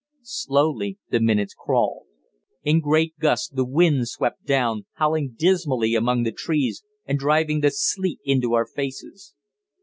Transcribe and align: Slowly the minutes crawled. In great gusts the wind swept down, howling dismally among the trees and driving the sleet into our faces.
Slowly 0.23 0.97
the 1.11 1.19
minutes 1.19 1.53
crawled. 1.53 2.07
In 2.63 2.79
great 2.79 3.13
gusts 3.19 3.49
the 3.49 3.63
wind 3.63 4.07
swept 4.07 4.43
down, 4.47 4.87
howling 4.93 5.35
dismally 5.37 5.93
among 5.93 6.23
the 6.23 6.31
trees 6.31 6.83
and 7.05 7.19
driving 7.19 7.59
the 7.59 7.69
sleet 7.69 8.19
into 8.25 8.55
our 8.55 8.65
faces. 8.65 9.35